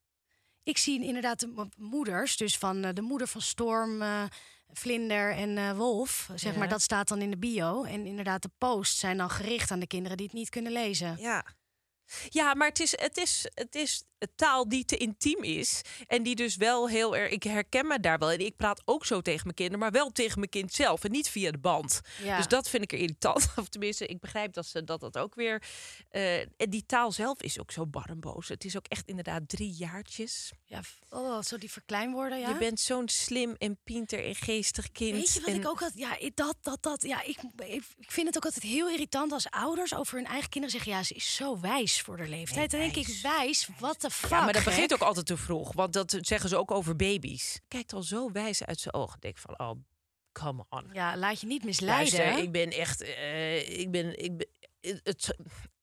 [0.62, 4.22] Ik zie inderdaad de mo- moeders, dus van eh, de moeder van Storm, eh,
[4.72, 6.58] Vlinder en eh, Wolf, zeg Ja.
[6.58, 7.84] maar, dat staat dan in de bio.
[7.84, 11.16] En inderdaad, de posts zijn dan gericht aan de kinderen die het niet kunnen lezen.
[11.20, 11.44] Ja.
[12.28, 15.82] Ja, maar het is, het, is, het is taal die te intiem is.
[16.06, 17.30] En die dus wel heel erg.
[17.30, 18.30] Ik herken me daar wel.
[18.30, 21.04] En ik praat ook zo tegen mijn kinderen, maar wel tegen mijn kind zelf.
[21.04, 22.00] En niet via de band.
[22.22, 22.36] Ja.
[22.36, 23.48] Dus dat vind ik er irritant.
[23.56, 25.62] Of tenminste, ik begrijp dat ze dat, dat ook weer.
[26.10, 28.48] eh, en die taal zelf is ook zo bar en boos.
[28.48, 30.52] Het is ook echt inderdaad drie jaartjes.
[30.64, 32.48] Ja, oh, zo die verkleinwoorden, ja.
[32.48, 35.12] Je bent zo'n slim en pinter en geestig kind.
[35.12, 35.92] Weet je wat en, ik ook had?
[35.94, 37.02] Ja, dat, dat, dat.
[37.02, 37.38] Ja, ik,
[37.98, 41.02] ik vind het ook altijd heel irritant als ouders over hun eigen kinderen zeggen: ja,
[41.02, 42.70] ze is zo wijs voor de leeftijd.
[42.70, 44.30] Dan denk ik, wijs, wat de fuck.
[44.30, 45.72] Ja, maar dat begint ook altijd te vroeg.
[45.72, 47.60] Want dat zeggen ze ook over baby's.
[47.68, 49.20] Kijkt al zo wijs uit zijn ogen.
[49.20, 49.70] Denk van, oh,
[50.32, 50.90] come on.
[50.92, 52.18] Ja, laat je niet misleiden.
[52.18, 54.48] Luister, ik ben echt, eh, ik ben, ik ben,
[55.02, 55.36] het-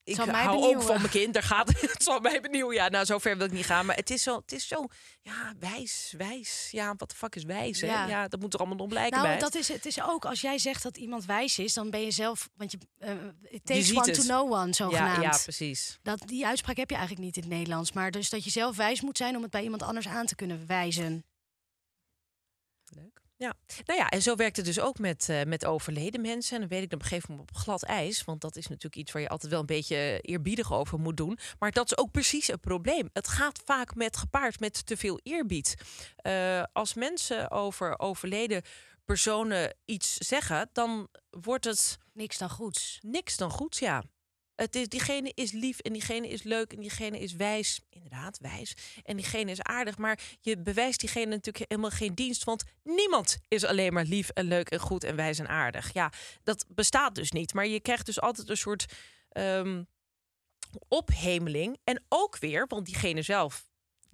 [0.06, 0.82] ik hou ook benieuwen.
[0.86, 1.34] van mijn kind.
[1.34, 2.76] Daar gaat het zal mij benieuwen.
[2.76, 3.86] Ja, nou zover wil ik niet gaan.
[3.86, 4.86] Maar het is zo, het is zo,
[5.22, 6.68] ja, wijs, wijs.
[6.72, 7.82] Ja, wat de fuck is wijs?
[7.82, 7.88] hè?
[7.88, 8.08] Ja.
[8.08, 8.28] Ja.
[8.28, 9.40] dat moet er allemaal nog blijken Nou, bij.
[9.40, 12.12] dat is, het is ook als jij zegt dat iemand wijs is, dan ben je
[12.12, 14.14] zelf, want je eh it takes one het.
[14.16, 15.22] to know one, ja, zogenaamd.
[15.24, 16.00] ja, precies.
[16.04, 18.76] dat, die uitspraak heb je eigenlijk niet in het Nederlands, maar dus dat je zelf
[18.76, 21.26] wijs moet zijn om het bij iemand anders aan te kunnen wijzen.
[22.90, 23.22] Leuk.
[23.38, 23.54] Ja,
[23.86, 26.54] nou ja, en zo werkt het dus ook met, eh, met overleden mensen.
[26.54, 28.24] En dan weet ik dan op een gegeven moment op glad ijs.
[28.24, 31.18] Want dat is natuurlijk iets waar je altijd wel een beetje eh, eerbiedig over moet
[31.18, 31.38] doen.
[31.60, 33.10] Maar dat is ook precies het probleem.
[33.14, 35.76] Het gaat vaak met gepaard met te veel eerbied.
[36.16, 38.62] Eh, als mensen over overleden
[39.06, 43.00] personen iets zeggen, dan wordt het Niks dan goeds.
[43.02, 44.04] niks dan goed, ja.
[44.56, 47.82] Het is, diegene is lief en diegene is leuk en diegene is wijs.
[47.90, 48.76] Inderdaad, wijs.
[49.04, 49.98] En diegene is aardig.
[49.98, 52.44] Maar je bewijst diegene natuurlijk helemaal geen dienst.
[52.44, 55.94] Want niemand is alleen maar lief en leuk en goed en wijs en aardig.
[55.94, 56.12] Ja,
[56.44, 57.54] dat bestaat dus niet.
[57.54, 58.86] Maar je krijgt dus altijd een soort
[59.30, 59.84] ehm,
[60.88, 61.78] ophemeling.
[61.84, 63.66] En ook weer, want diegene zelf,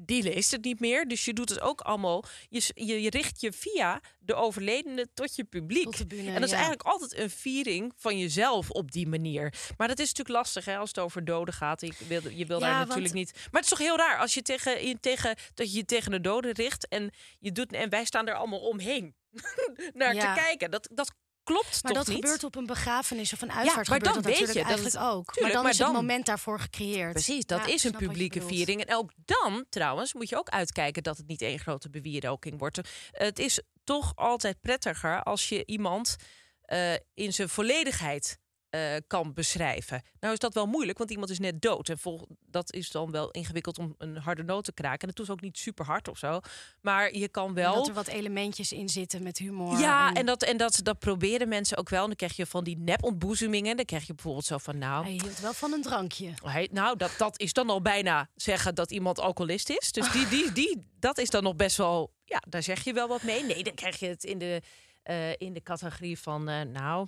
[0.06, 1.08] die leest het niet meer.
[1.08, 2.24] Dus je doet het ook allemaal.
[2.50, 5.84] Je, je, je richt je via de overledene tot je publiek.
[5.84, 6.56] Tot de bühne, en dat is ja.
[6.56, 9.54] eigenlijk altijd een viering van jezelf op die manier.
[9.78, 11.82] Maar dat is natuurlijk lastig hè, als het over doden gaat.
[11.82, 13.32] Ik wil, je wil Ja, daar want- natuurlijk niet.
[13.34, 16.12] Maar het is toch heel raar als je tegen, je tegen, dat je je tegen
[16.12, 19.16] de doden richt en je doet en wij staan er allemaal omheen
[19.94, 20.34] naar Ja.
[20.34, 20.72] te kijken.
[20.72, 21.12] Dat, dat
[21.44, 22.24] klopt Maar toch dat niet?
[22.24, 24.84] gebeurt op een begrafenis of een uitvaart maar gebeurt dan dat weet natuurlijk je, dat
[24.84, 25.26] eigenlijk ook.
[25.26, 27.12] tuurlijk, maar dan maar is het moment daarvoor gecreëerd.
[27.14, 28.86] Precies, dat Ja, is een publieke viering.
[28.86, 32.80] En ook dan, trouwens, moet je ook uitkijken dat het niet één grote bewieroking wordt.
[33.12, 36.16] Het is toch altijd prettiger als je iemand
[36.62, 38.40] eh, in zijn volledigheid
[38.72, 40.04] eh, kan beschrijven.
[40.20, 41.90] Nou is dat wel moeilijk, want iemand is net dood.
[41.90, 45.00] En vol, dat is dan wel ingewikkeld om een harde noot te kraken.
[45.00, 46.40] En het is ook niet super hard of zo.
[46.82, 47.76] Maar je kan wel.
[47.76, 49.80] Dat er wat elementjes in zitten met humor.
[49.80, 52.02] Ja, en, dat, en dat, dat proberen mensen ook wel.
[52.02, 53.76] En dan krijg je van die nep-ontboezemingen.
[53.76, 55.04] Dan krijg je bijvoorbeeld zo van, nou...
[55.04, 56.34] Hij hield wel van een drankje.
[56.44, 59.92] Hij, nou, dat, dat is dan al bijna zeggen dat iemand alcoholist is.
[59.92, 62.14] Dus die, die, die, dat is dan nog best wel...
[62.26, 63.44] Ja, daar zeg je wel wat mee.
[63.44, 64.62] Nee, dan krijg je het in de,
[65.04, 66.50] eh, in de categorie van...
[66.50, 67.08] eh, nou,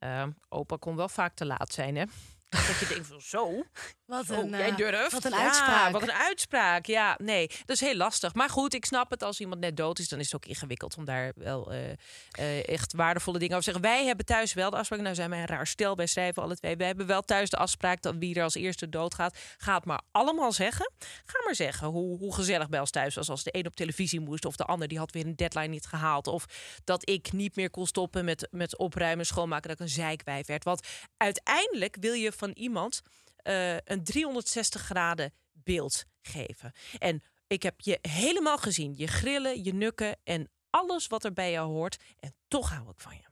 [0.00, 2.04] eh, opa kon wel vaak te laat zijn, hè?
[2.48, 3.62] Dat je denkt van zo,
[4.10, 5.12] Wat zo, een, jij eh, durft.
[5.12, 5.92] Wat een Ja, uitspraak.
[5.92, 6.86] wat een uitspraak.
[6.86, 8.34] Ja, nee, dat is heel lastig.
[8.34, 9.22] Maar goed, ik snap het.
[9.22, 11.90] Als iemand net dood is, dan is het ook ingewikkeld om daar wel eh,
[12.30, 13.96] eh, echt waardevolle dingen over te zeggen.
[13.96, 15.00] Wij hebben thuis wel de afspraak.
[15.00, 16.76] Nou zijn wij een raar stel bij schrijven alle twee.
[16.76, 20.52] We hebben wel thuis de afspraak dat wie er als eerste doodgaat, gaat maar allemaal
[20.52, 20.92] zeggen.
[21.24, 24.20] Ga maar zeggen hoe, hoe gezellig bij ons thuis was als de een op televisie
[24.20, 26.26] moest of de ander die had weer een deadline niet gehaald.
[26.26, 26.44] Of
[26.84, 30.64] dat ik niet meer kon stoppen met, met opruimen, schoonmaken, dat ik een zeikwijf werd.
[30.64, 33.02] Want uiteindelijk wil je van iemand
[33.42, 36.72] eh, een 360 graden beeld geven.
[36.98, 38.94] En ik heb je helemaal gezien.
[38.96, 41.96] Je grillen, je nukken en alles wat er bij jou hoort.
[42.18, 43.28] En toch hou ik van je.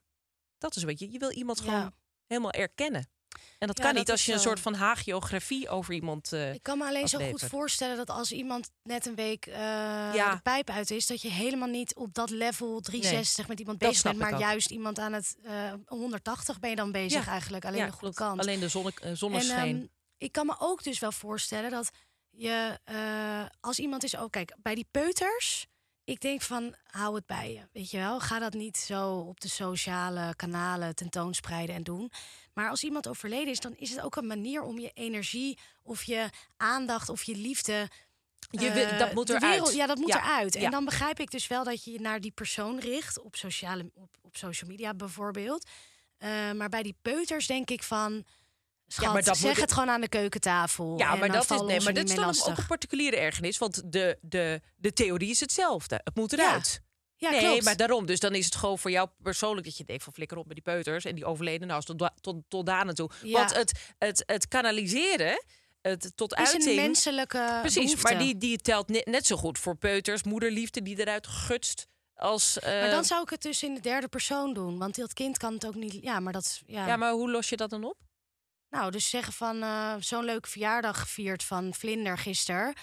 [0.58, 1.10] Dat is wat je.
[1.12, 1.64] Je wil iemand Ja.
[1.64, 1.92] gewoon
[2.26, 3.08] helemaal erkennen.
[3.58, 4.44] En dat Ja, kan dat niet als je een zo.
[4.48, 6.32] soort van hagiografie over iemand.
[6.32, 9.54] eh, Ik kan me alleen zo goed voorstellen dat als iemand net een week eh,
[10.14, 10.34] Ja.
[10.34, 14.02] de pijp uit is, dat je helemaal niet op dat level 360 met iemand bezig
[14.02, 14.40] bent, maar ook.
[14.40, 18.40] juist iemand aan het eh 180 ben je dan bezig eigenlijk, alleen de goede kant.
[18.40, 19.90] Alleen de zonne, eh, En zonneschijn.
[20.18, 21.90] Ik kan me ook dus wel voorstellen dat
[22.30, 25.66] je, eh, als iemand is ook, kijk, bij die peuters,
[26.04, 28.20] ik denk van, hou het bij je, weet je wel.
[28.20, 32.10] Ga dat niet zo op de sociale kanalen tentoonspreiden en doen.
[32.54, 36.02] Maar als iemand overleden is, dan is het ook een manier om je energie of
[36.02, 37.88] je aandacht of je liefde.
[38.50, 39.42] Je wil- eh, dat moet eruit.
[39.44, 40.54] wereld- ja, dat moet Ja, eruit.
[40.54, 40.70] En ja.
[40.70, 44.16] dan begrijp ik dus wel dat je je naar die persoon richt op, sociale, op,
[44.22, 45.68] op social media bijvoorbeeld.
[46.18, 48.24] Eh, maar bij die peuters denk ik van.
[48.88, 50.98] Schat, maar dat zeg moet- het gewoon aan de keukentafel.
[50.98, 53.58] Ja, maar dat is, nee, maar dat is dan ook een particuliere ergernis.
[53.58, 56.00] Want de, de, de theorie is hetzelfde.
[56.04, 56.80] Het moet Ja, eruit.
[57.16, 57.62] Ja, nee, klopt.
[57.64, 58.06] maar daarom.
[58.06, 60.54] Dus dan is het gewoon voor jou persoonlijk dat je denkt van flikker op met
[60.54, 61.04] die peuters.
[61.04, 63.10] En die overleden nou is tot, tot, tot daar naartoe.
[63.22, 63.32] Ja.
[63.38, 65.44] Want het, het, het kanaliseren,
[65.82, 66.64] het tot is uiting...
[66.66, 68.02] een menselijke Precies, behoefte.
[68.02, 70.22] maar die, die telt net, net zo goed voor peuters.
[70.22, 72.58] Moederliefde die eruit gutst als...
[72.58, 74.78] eh, Maar dan zou ik het dus in de derde persoon doen.
[74.78, 75.98] Want dat kind kan het ook niet...
[76.00, 76.62] Ja, maar dat is...
[76.66, 76.86] Ja.
[76.86, 77.96] Ja, maar hoe los je dat dan op?
[78.70, 82.74] Nou, dus zeggen van eh, zo'n leuke verjaardag gevierd van Vlinder gisteren.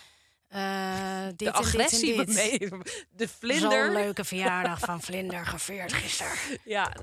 [0.47, 2.69] Eh, dit de en agressie dit en dit.
[2.69, 3.91] waarmee de Zo'n vlinder...
[3.91, 6.59] leuke verjaardag van Vlinder gevierd gisteren.
[6.63, 6.95] Ja.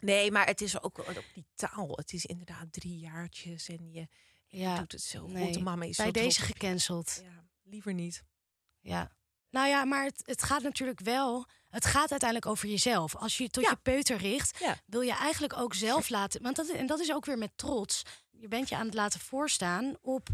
[0.00, 1.92] Nee, maar het is ook op die taal.
[1.96, 4.08] Het is inderdaad drie jaartjes en je,
[4.46, 5.44] je Ja, doet het zo nee.
[5.44, 5.54] goed.
[5.54, 7.20] De mama is Bij zo deze gecanceld.
[7.22, 8.24] Ja, liever niet.
[8.80, 9.10] Ja.
[9.50, 11.46] Nou ja, maar het, het gaat natuurlijk wel.
[11.74, 13.16] Het gaat uiteindelijk over jezelf.
[13.16, 13.70] Als je tot Ja.
[13.70, 14.76] je peuter richt, Ja.
[14.86, 16.42] wil je eigenlijk ook zelf laten.
[16.42, 18.02] Want dat, en dat is ook weer met trots.
[18.30, 20.28] Je bent je aan het laten voorstaan op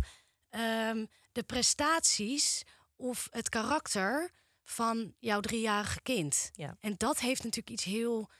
[0.50, 2.62] ehm, de prestaties
[2.96, 4.30] of het karakter
[4.64, 6.50] van jouw driejarige kind.
[6.52, 6.76] Ja.
[6.80, 8.30] En dat heeft natuurlijk iets heel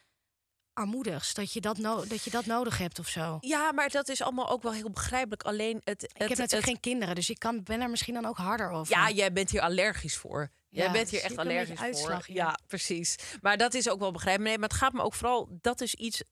[0.73, 1.35] armoedigs.
[1.35, 3.39] Dat je dat, no dat je dat nodig hebt of zo.
[3.41, 5.43] Ja, maar dat is allemaal ook wel heel begrijpelijk.
[5.43, 6.03] Alleen het.
[6.03, 8.95] ik heb natuurlijk geen kinderen, dus ik kan, ben er misschien dan ook harder over.
[8.97, 10.51] Ja, jij bent hier allergisch voor.
[10.71, 12.35] Jij Ja, bent hier zie echt allergisch uitslag voor.
[12.35, 12.37] hier.
[12.37, 13.17] Ja, precies.
[13.41, 14.49] Maar dat is ook wel begrijpelijk.
[14.51, 15.49] Nee, maar het gaat me ook vooral.
[15.61, 16.23] Dat is iets.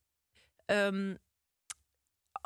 [0.64, 1.14] ehm,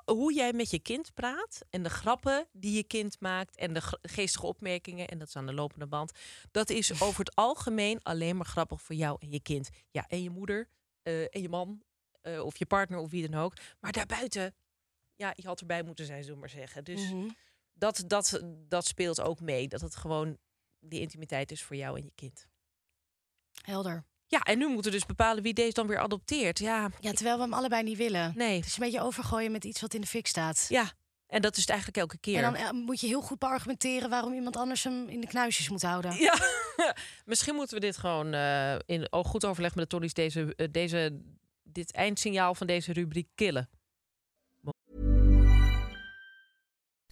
[0.05, 3.81] hoe jij met je kind praat en de grappen die je kind maakt en de
[3.81, 6.12] ge- geestige opmerkingen en dat is aan de lopende band,
[6.50, 9.68] dat is over het algemeen alleen maar grappig voor jou en je kind.
[9.90, 10.68] Ja, en je moeder
[11.02, 11.83] eh, en je man
[12.20, 13.55] eh, of je partner of wie dan ook.
[13.81, 14.55] Maar daarbuiten,
[15.16, 16.85] ja, je had erbij moeten zijn, zullen we maar zeggen.
[16.85, 17.28] Dus Mhm.
[17.72, 19.68] dat, dat, dat speelt ook mee.
[19.68, 20.38] Dat het gewoon
[20.82, 22.46] die intimiteit is voor jou en je kind.
[23.62, 24.04] Helder.
[24.26, 26.58] Ja, en nu moeten we dus bepalen wie deze dan weer adopteert.
[26.58, 28.32] Ja, Ja, terwijl we hem allebei niet willen.
[28.36, 28.56] nee.
[28.56, 30.66] Het is een beetje overgooien met iets wat in de fik staat.
[30.68, 30.92] Ja,
[31.26, 32.36] en dat is het eigenlijk elke keer.
[32.36, 35.68] En dan eh, moet je heel goed beargumenteren waarom iemand anders hem in de knuisjes
[35.68, 36.16] moet houden.
[36.16, 36.34] Ja,
[37.24, 40.68] misschien moeten we dit gewoon eh, in oh, goed overleg met de Tonnies deze, eh,
[40.70, 41.20] deze,
[41.62, 43.68] dit eindsignaal van deze rubriek killen.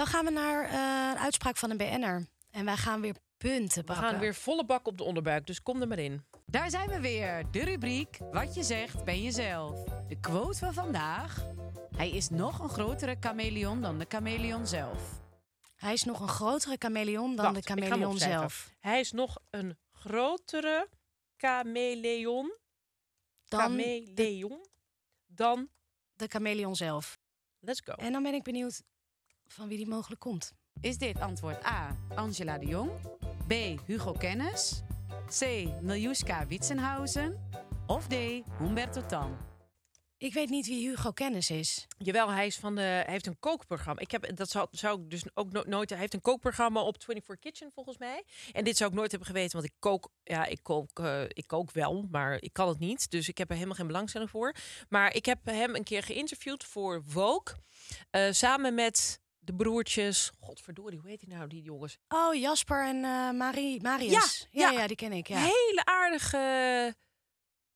[0.00, 2.26] Dan gaan we naar eh, een uitspraak van een BN'er.
[2.50, 4.04] En wij gaan weer punten We pakken.
[4.04, 6.24] gaan weer volle bak op de onderbuik, dus kom er maar in.
[6.46, 7.50] Daar zijn we weer.
[7.50, 9.84] De rubriek Wat je zegt ben jezelf.
[10.08, 11.46] De quote van vandaag.
[11.96, 15.20] Hij is nog een grotere chameleon dan de chameleon zelf.
[15.76, 18.40] Hij is nog een grotere chameleon dan Wacht, de ik ga hem chameleon opschrijven.
[18.40, 18.74] zelf.
[18.78, 20.88] Hij is nog een grotere
[21.36, 22.56] chameleon.
[23.48, 24.66] Dan chameleon.
[25.26, 25.68] Dan.
[26.12, 27.18] de chameleon zelf.
[27.58, 27.92] Let's go.
[27.92, 28.82] En dan ben ik benieuwd
[29.52, 30.52] van wie die mogelijk komt.
[30.80, 31.96] Is dit antwoord A.
[32.14, 32.90] Angela de Jong?
[33.46, 33.52] B.
[33.86, 34.82] Hugo Kennis?
[35.38, 35.68] C.
[35.80, 37.48] Miljuska Witsenhausen?
[37.86, 38.14] Of D.
[38.58, 39.36] Humberto Tan?
[40.18, 41.86] Ik weet niet wie Hugo Kennis is.
[41.98, 44.00] Jawel, hij, is van de, hij heeft een kookprogramma.
[44.00, 45.90] Ik heb, dat zou, zou ik dus ook no- nooit...
[45.90, 48.24] Hij heeft een kookprogramma op 24 Kitchen, volgens mij.
[48.52, 50.10] En dit zou ik nooit hebben geweten, want ik kook...
[50.24, 53.10] Ja, ik kook, eh, ik kook wel, maar ik kan het niet.
[53.10, 54.54] Dus ik heb er helemaal geen belangstelling voor.
[54.88, 57.56] Maar ik heb hem een keer geïnterviewd voor Vogue.
[58.10, 60.30] eh, samen met de broertjes...
[60.40, 61.98] Godverdorie, hoe heet die nou, die jongens?
[62.08, 64.46] Oh, Jasper en eh Marie, Marius.
[64.50, 64.80] Ja, ja.
[64.80, 65.28] ja, die ken ik.
[65.28, 66.96] Ja, Hele aardige,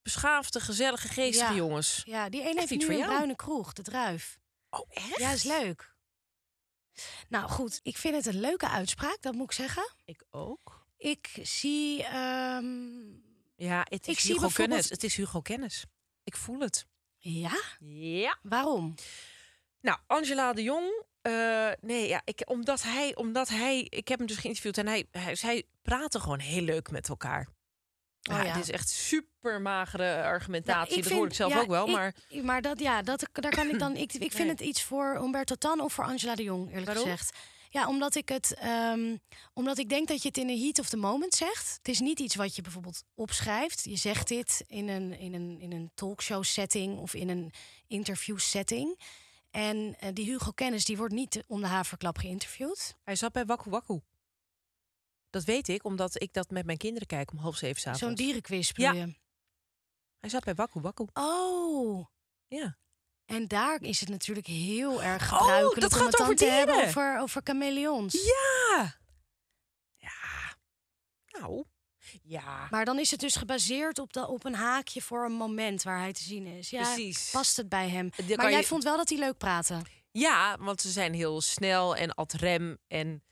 [0.02, 1.56] beschaafde, gezellige, geestige Ja.
[1.58, 2.02] jongens.
[2.06, 3.08] ja die een Echt heeft nu een jou.
[3.10, 4.38] bruine kroeg, de Druif.
[4.70, 5.18] Oh, echt?
[5.18, 5.92] Ja, is leuk.
[7.28, 9.94] Nou goed, ik vind het een leuke uitspraak, dat moet ik zeggen.
[10.04, 10.87] Ik ook.
[10.96, 12.02] Ik zie...
[12.04, 13.22] ehm,
[13.56, 14.88] Ja, het is Ik zie Hugo bijvoorbeeld- Kennis.
[14.90, 15.84] Het is Hugo Kennis.
[16.24, 16.87] Ik voel het.
[17.18, 17.60] Ja?
[17.78, 18.38] Ja.
[18.42, 18.94] Waarom?
[19.80, 21.04] Nou, Angela de Jong.
[21.24, 25.06] Eh, nee, ja, ik, omdat hij, omdat hij, ik heb hem dus geïnterviewd en hij,
[25.10, 27.48] hij, zij praten gewoon heel leuk met elkaar.
[28.30, 28.52] Oh, ja, ja.
[28.52, 30.90] Het is echt super magere argumentatie.
[30.90, 33.54] Nou, dat hoor ik zelf ja, ook wel, ik- maar Maar dat, ja, dat, daar
[33.54, 33.96] kan ik dan.
[34.04, 34.48] Ik, ik vind Nee.
[34.48, 37.04] het iets voor Umberto Tan of voor Angela de Jong, eerlijk Waarom?
[37.04, 37.37] gezegd.
[37.70, 38.54] Ja, omdat ik het.
[38.54, 39.16] ehm,
[39.52, 41.74] omdat ik denk dat je het in een heat of the moment zegt.
[41.78, 43.84] Het is niet iets wat je bijvoorbeeld opschrijft.
[43.84, 47.52] Je zegt dit in een, in een, in een talkshow setting of in een
[47.87, 49.00] interview setting.
[49.54, 52.96] En eh, die Hugo Kennis die wordt niet om de haverklap geïnterviewd.
[53.02, 54.00] hij zat bij Waku Waku.
[55.30, 58.00] Dat weet ik, omdat ik dat met mijn kinderen kijk om half zeven s'avonds.
[58.00, 59.04] Zo'n dierenquiz bedoel Ja.
[59.04, 59.14] je?
[60.20, 61.06] Hij zat bij Waku Waku.
[61.12, 62.06] Oh.
[62.46, 62.78] Ja.
[63.24, 66.36] En daar is het natuurlijk heel erg Oh, gebruikelijk dat om gaat het dan over
[66.36, 68.12] te hebben over, over chameleons.
[68.24, 68.98] Ja.
[69.96, 70.56] Ja.
[71.26, 71.64] Nou.
[72.22, 72.66] Ja.
[72.70, 75.98] Maar dan is het dus gebaseerd op, de, op een haakje voor een moment waar
[75.98, 76.70] hij te zien is.
[76.70, 77.31] Ja, Precies.
[77.33, 78.11] past het bij hem.
[78.27, 79.81] Dan Maar jij je- vond wel dat hij leuk praatte.
[80.11, 82.79] Ja, want ze zijn heel snel en ad rem.
[82.88, 83.22] En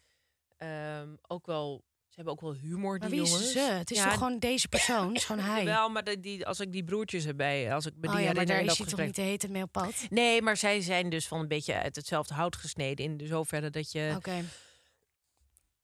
[0.57, 3.47] ehm, ook wel, ze hebben ook wel humor, Maar die wie jongens.
[3.47, 3.59] is ze?
[3.73, 5.07] Het is Ja, toch gewoon deze persoon?
[5.09, 5.64] Het is gewoon hij.
[5.64, 8.29] Wel, maar die, als ik die broertjes erbij, als ik me die oh ja, maar
[8.33, 9.92] herinner daar is hij toch niet de hete mee op pad?
[10.11, 13.05] Nee, maar zij zijn dus van een beetje uit hetzelfde hout gesneden.
[13.05, 14.12] In de zoverre dat je...
[14.16, 14.45] Oké.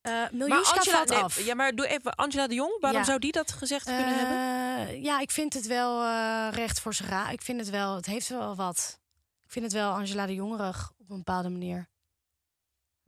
[0.00, 1.40] Eh Maar Miljuska valt nee, af.
[1.44, 2.80] Ja, maar doe even Angela de Jong.
[2.80, 3.06] Waarom Ja.
[3.06, 4.36] zou die dat gezegd kunnen hebben?
[4.88, 7.32] Eh, Ja, ik vind het wel eh, recht voor zijn raap.
[7.32, 9.00] Ik vind het wel, het heeft wel wat.
[9.44, 11.88] Ik vind het wel Angela de Jongerig op een bepaalde manier.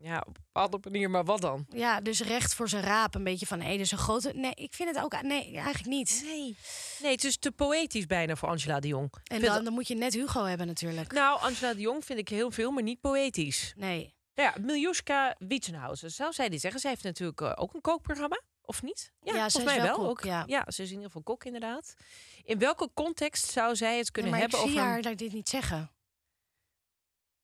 [0.03, 1.66] Ja, op een bepaalde manier, maar wat dan?
[1.68, 3.14] Ja, dus recht voor zijn raap.
[3.14, 4.33] Een beetje van, hé, dus een grote...
[4.35, 5.22] Nee, ik vind het ook...
[5.22, 6.20] Nee, eigenlijk niet.
[6.24, 6.57] Nee.
[7.03, 9.12] Nee, het is te poëtisch bijna voor Angela de Jong.
[9.24, 11.12] En dan moet je net Hugo hebben natuurlijk.
[11.12, 13.72] Nou, Angela de Jong vind ik heel veel, maar niet poëtisch.
[13.76, 14.14] Nee.
[14.40, 16.11] Ja, Miljuska Witsenhausen.
[16.11, 16.81] Zou zij dit zeggen?
[16.81, 19.12] Zij heeft natuurlijk eh, ook een kookprogramma, of niet?
[19.20, 20.22] Ja, volgens mij wel kok, ook.
[20.24, 20.64] ja.
[20.70, 21.94] ze is in ieder geval kok inderdaad.
[22.44, 24.88] In welke context zou zij het kunnen maar hebben ik zie over...
[24.88, 25.90] haar dat dit niet zeggen.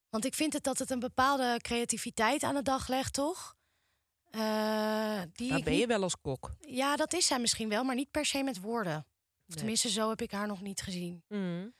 [0.09, 3.57] Want ik vind het dat het een bepaalde creativiteit aan de dag legt, toch?
[4.31, 6.51] Eh, die ben je niet- wel als kok.
[6.61, 9.07] Ja, dat is zij misschien wel, maar niet per se met woorden.
[9.47, 9.57] Nee.
[9.57, 11.23] tenminste, zo heb ik haar nog niet gezien.
[11.29, 11.75] Mm.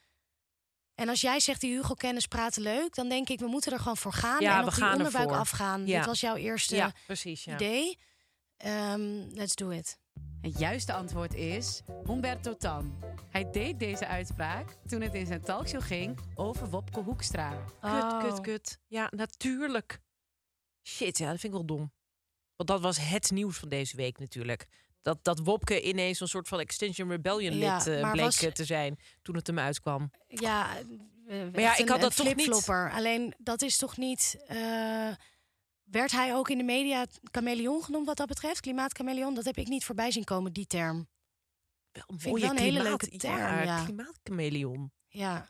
[0.97, 3.79] En als jij zegt die Hugo kennis praten leuk, dan denk ik we moeten er
[3.79, 5.41] gewoon voor gaan Ja, en we op die gaan onderbuik ervoor.
[5.41, 5.87] afgaan.
[5.87, 5.97] Ja.
[5.99, 7.45] Dit was jouw eerste Ja, precies.
[7.45, 7.55] Ja.
[7.55, 7.99] idee.
[8.57, 9.99] Ehm, let's do it.
[10.41, 12.99] Het juiste antwoord is Humberto Tan.
[13.31, 17.51] Hij deed deze uitspraak toen het in zijn talkshow ging over Wopke Hoekstra.
[17.51, 18.19] Kut, Oh.
[18.21, 18.79] kut, kut.
[18.87, 20.01] Ja, natuurlijk.
[20.83, 21.93] Shit, ja, dat vind ik wel dom.
[22.57, 24.67] Want dat was het nieuws van deze week natuurlijk.
[25.07, 28.65] Dat, dat Wopke ineens een soort van Extinction Rebellion lid eh, bleek was- eh, te
[28.65, 30.11] zijn toen het hem uitkwam.
[30.29, 30.85] Ja, eh,
[31.53, 32.69] Maar ja, ik een- had dat een toch niet-.
[32.69, 34.37] Alleen dat is toch niet.
[35.85, 38.61] werd hij ook in de media chameleon genoemd wat dat betreft?
[38.61, 39.35] Klimaatchameleon?
[39.35, 41.09] Dat heb ik niet voorbij zien komen, die term.
[41.93, 43.85] Wel een Vind ik wel een hele leuke term, Ja, ja.
[43.85, 44.93] klimaatchameleon.
[45.09, 45.49] Ja,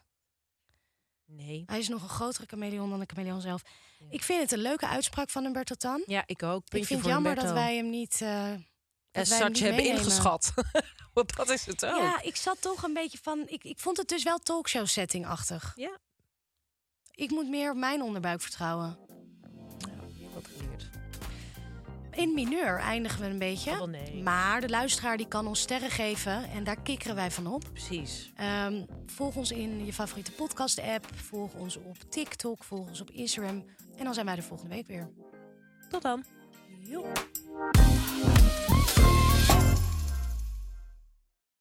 [1.26, 1.62] Nee.
[1.66, 3.62] hij is nog een grotere chameleon dan de chameleon zelf.
[4.10, 6.02] Ik vind het een leuke uitspraak van Humberto Tan.
[6.06, 6.62] Ja, ik ook.
[6.64, 7.42] ik vind het jammer Humberto.
[7.54, 8.20] dat wij hem niet.
[9.24, 10.52] Such niet hebben ingeschat.
[11.14, 11.96] Want dat is het ook.
[11.96, 13.42] Ja, ik zat toch een beetje van.
[13.46, 15.72] Ik, ik vond het dus wel talkshow setting-achtig.
[15.76, 15.98] Ja.
[17.10, 18.98] Ik moet meer op mijn onderbuik vertrouwen.
[20.34, 20.88] Wat geleerd.
[22.10, 23.80] In mineur eindigen we een beetje.
[23.80, 24.22] Oh, nee.
[24.22, 27.64] Maar de luisteraar die kan ons sterren geven en daar kikkeren wij van op.
[27.72, 28.32] Precies.
[28.34, 31.06] Ehm, volg ons in je favoriete podcast-app.
[31.14, 32.64] Volg ons op TikTok.
[32.64, 33.64] Volg ons op Instagram.
[33.96, 35.10] En dan zijn wij de volgende week weer.
[35.90, 36.24] Tot dan.
[36.80, 37.28] Joep.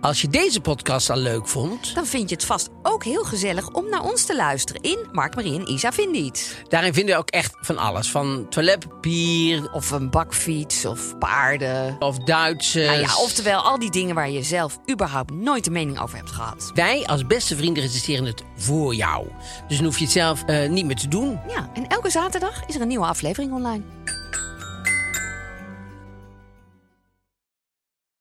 [0.00, 3.68] Als je deze podcast al leuk vond, Dan vind je het vast ook heel gezellig
[3.68, 6.54] om naar ons te luisteren in Mark Marie en Isa Vinden Iets.
[6.68, 8.10] daarin vinden we ook echt van alles.
[8.10, 11.96] Van toiletpapier Of een bakfiets of paarden.
[11.98, 12.86] of Duitsers.
[12.86, 16.30] Nou ja, oftewel al die dingen waar je zelf überhaupt nooit een mening over hebt
[16.30, 16.70] gehad.
[16.74, 19.26] Wij als beste vrienden resisteren het voor jou.
[19.68, 21.40] Dus dan hoef je het zelf eh, niet meer te doen.
[21.48, 23.82] Ja, en elke zaterdag is er een nieuwe aflevering online.